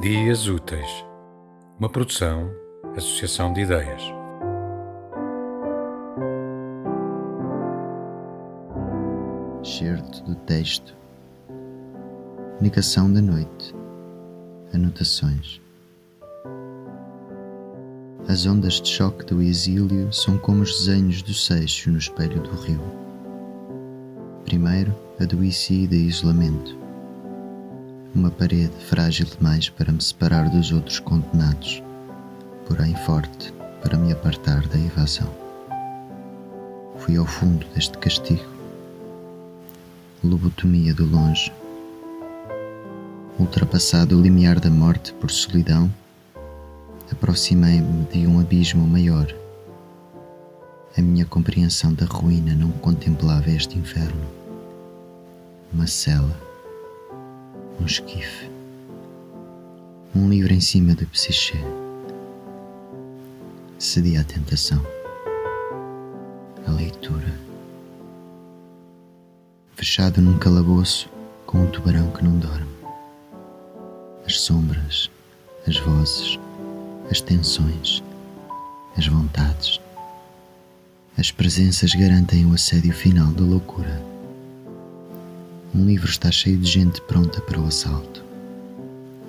[0.00, 1.04] Dias Úteis,
[1.76, 2.48] uma produção,
[2.96, 4.00] associação de ideias.
[9.64, 10.96] Certo do texto.
[12.60, 13.74] Negação da noite.
[14.72, 15.60] Anotações.
[18.28, 22.50] As ondas de choque do exílio são como os desenhos do seixo no espelho do
[22.50, 22.80] rio.
[24.44, 26.87] Primeiro, adoeci de isolamento.
[28.18, 31.80] Uma parede frágil demais para me separar dos outros condenados,
[32.66, 35.32] porém forte para me apartar da evasão.
[36.98, 38.44] Fui ao fundo deste castigo.
[40.24, 41.52] Lobotomia do longe.
[43.38, 45.88] Ultrapassado o limiar da morte por solidão,
[47.12, 49.32] aproximei-me de um abismo maior.
[50.96, 54.26] A minha compreensão da ruína não contemplava este inferno.
[55.72, 56.47] Uma cela,
[57.80, 58.50] um esquife,
[60.14, 61.58] um livro em cima de psiché.
[63.78, 64.84] Cedi à tentação,
[66.66, 67.32] a leitura.
[69.76, 71.08] Fechado num calabouço
[71.46, 72.66] com um tubarão que não dorme.
[74.26, 75.08] As sombras,
[75.66, 76.38] as vozes,
[77.10, 78.02] as tensões,
[78.96, 79.80] as vontades.
[81.16, 84.07] As presenças garantem o assédio final da loucura.
[85.78, 88.24] Um livro está cheio de gente pronta para o assalto.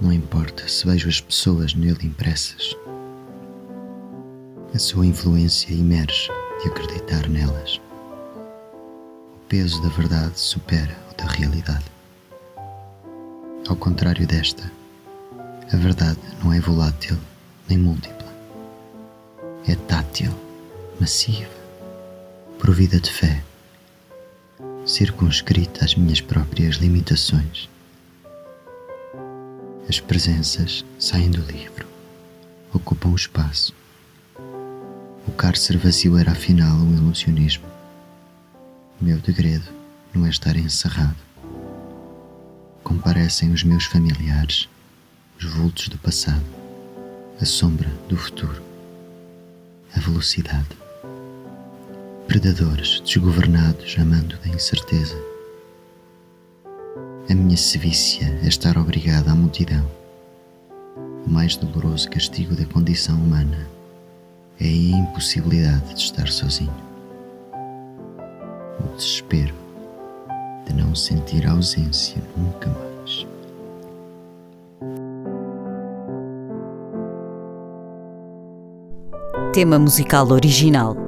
[0.00, 2.74] Não importa se vejo as pessoas nele impressas.
[4.74, 6.30] A sua influência emerge
[6.62, 7.78] de acreditar nelas.
[8.56, 11.84] O peso da verdade supera o da realidade.
[13.68, 14.72] Ao contrário desta,
[15.70, 17.18] a verdade não é volátil
[17.68, 18.32] nem múltipla.
[19.66, 20.32] É tátil,
[20.98, 21.52] massiva,
[22.58, 23.42] provida de fé,
[24.88, 27.68] circunscrita às minhas próprias limitações.
[29.88, 31.86] As presenças saem do livro,
[32.72, 33.72] ocupam o espaço.
[35.26, 37.66] O cárcere vazio era afinal um ilusionismo.
[39.00, 39.68] O meu degredo
[40.12, 41.16] não é estar encerrado.
[42.82, 44.68] Comparecem os meus familiares,
[45.38, 46.44] os vultos do passado
[47.40, 48.60] a sombra do futuro,
[49.94, 50.87] a velocidade.
[52.40, 55.16] Predadores desgovernados amando da incerteza.
[57.28, 59.84] A minha sevícia é estar obrigada à multidão.
[61.26, 63.68] O mais doloroso castigo da condição humana
[64.60, 66.72] é a impossibilidade de estar sozinho.
[68.84, 69.54] O desespero
[70.64, 73.26] de não sentir a ausência nunca mais.
[79.52, 81.07] Tema musical original